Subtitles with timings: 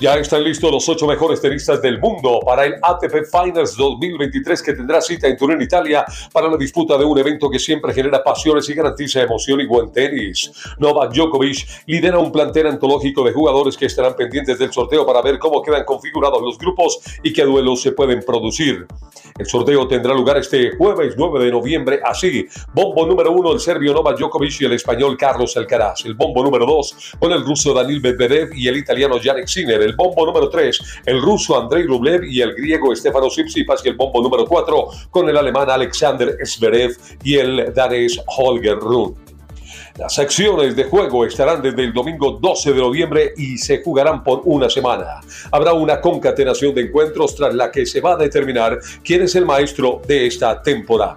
[0.00, 4.72] Ya están listos los ocho mejores tenistas del mundo para el ATP Finals 2023 que
[4.72, 8.66] tendrá cita en Turín, Italia, para la disputa de un evento que siempre genera pasiones
[8.70, 10.52] y garantiza emoción y buen tenis.
[10.78, 15.38] Novak Djokovic lidera un plantel antológico de jugadores que estarán pendientes del sorteo para ver
[15.38, 18.86] cómo quedan configurados los grupos y qué duelos se pueden producir.
[19.38, 22.46] El sorteo tendrá lugar este jueves 9 de noviembre, así.
[22.72, 26.06] Bombo número uno, el serbio Novak Djokovic y el español Carlos Alcaraz.
[26.06, 29.89] El bombo número dos, con el ruso Danil Medvedev y el italiano Yannick Sinner.
[29.90, 33.96] El bombo número 3, el ruso Andrei Rublev y el griego Stefano Tsitsipas y el
[33.96, 39.16] bombo número 4 con el alemán Alexander Zverev y el danés Holger Rune.
[39.98, 44.42] Las acciones de juego estarán desde el domingo 12 de noviembre y se jugarán por
[44.44, 45.20] una semana.
[45.50, 49.44] Habrá una concatenación de encuentros tras la que se va a determinar quién es el
[49.44, 51.16] maestro de esta temporada.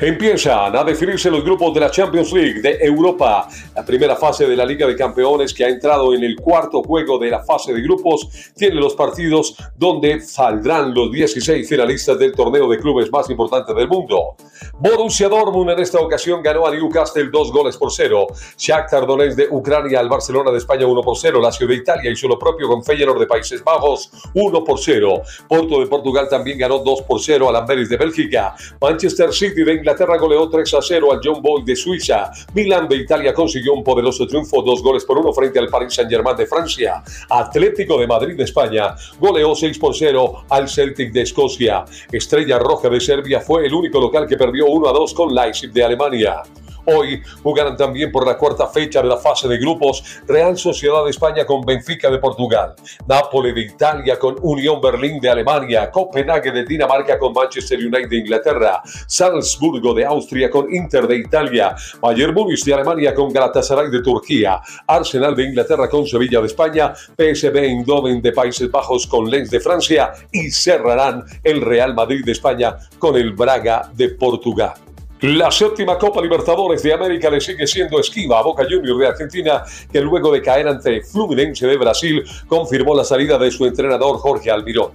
[0.00, 3.46] Empiezan a definirse los grupos de la Champions League de Europa.
[3.74, 7.18] La primera fase de la Liga de Campeones que ha entrado en el cuarto juego
[7.18, 12.68] de la fase de grupos tiene los partidos donde saldrán los 16 finalistas del torneo
[12.68, 14.36] de clubes más importante del mundo.
[14.78, 18.28] Borussia Dortmund en esta ocasión ganó a Newcastle dos goles por cero.
[18.56, 21.40] Shakhtar Donetsk de Ucrania al Barcelona de España 1 por 0.
[21.40, 25.22] Lazio de Italia hizo lo propio con Feyenoord de Países Bajos 1 por 0.
[25.48, 28.54] Porto de Portugal también ganó 2 por 0 al Amberes de Bélgica.
[28.80, 32.30] Manchester City de Inglaterra goleó 3 a 0 al John Boy de Suiza.
[32.54, 36.36] Milan de Italia consiguió un poderoso triunfo, dos goles por uno frente al Paris Saint-Germain
[36.36, 37.02] de Francia.
[37.28, 41.84] Atlético de Madrid de España goleó 6 por 0 al Celtic de Escocia.
[42.12, 45.72] Estrella Roja de Serbia fue el único local que perdió 1 a 2 con Leipzig
[45.72, 46.42] de Alemania.
[46.84, 51.10] Hoy jugarán también por la cuarta fecha de la fase de grupos Real Sociedad de
[51.10, 52.74] España con Benfica de Portugal,
[53.06, 58.16] Nápoles de Italia con Unión Berlín de Alemania, Copenhague de Dinamarca con Manchester United de
[58.16, 64.02] Inglaterra, Salzburgo de Austria con Inter de Italia, Bayern Múnich de Alemania con Galatasaray de
[64.02, 69.50] Turquía, Arsenal de Inglaterra con Sevilla de España, PSV Eindhoven de Países Bajos con Lens
[69.50, 74.91] de Francia y cerrarán el Real Madrid de España con el Braga de Portugal.
[75.22, 79.62] La séptima Copa Libertadores de América le sigue siendo esquiva a Boca Juniors de Argentina,
[79.92, 84.50] que luego de caer ante Fluminense de Brasil confirmó la salida de su entrenador Jorge
[84.50, 84.90] Almirón.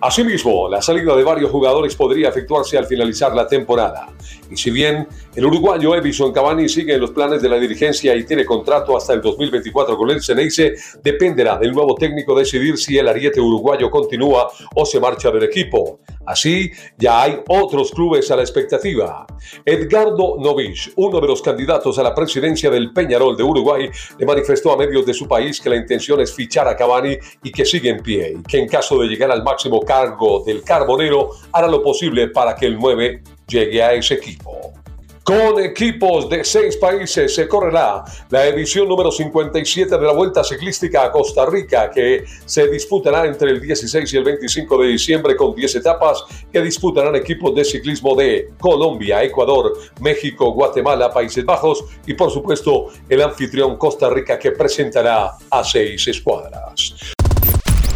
[0.00, 4.08] Asimismo, la salida de varios jugadores podría efectuarse al finalizar la temporada.
[4.50, 5.06] Y si bien
[5.36, 9.12] el uruguayo Edison Cavani sigue en los planes de la dirigencia y tiene contrato hasta
[9.12, 10.74] el 2024 con el Ceneice,
[11.04, 16.00] dependerá del nuevo técnico decidir si el ariete uruguayo continúa o se marcha del equipo.
[16.28, 19.26] Así, ya hay otros clubes a la expectativa.
[19.64, 24.72] Edgardo Novich, uno de los candidatos a la presidencia del Peñarol de Uruguay, le manifestó
[24.72, 27.88] a medios de su país que la intención es fichar a Cavani y que sigue
[27.88, 31.82] en pie, y que en caso de llegar al máximo cargo del Carbonero, hará lo
[31.82, 34.67] posible para que el 9 llegue a ese equipo.
[35.28, 41.04] Con equipos de seis países se correrá la edición número 57 de la Vuelta Ciclística
[41.04, 45.54] a Costa Rica, que se disputará entre el 16 y el 25 de diciembre con
[45.54, 52.14] 10 etapas que disputarán equipos de ciclismo de Colombia, Ecuador, México, Guatemala, Países Bajos y
[52.14, 57.17] por supuesto el anfitrión Costa Rica que presentará a seis escuadras.